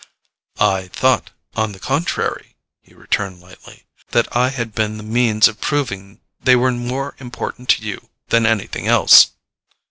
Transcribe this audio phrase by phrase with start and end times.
[0.59, 5.61] "I thought, on the contrary," he returned lightly, "that I had been the means of
[5.61, 9.27] proving they were more important to you than anything else."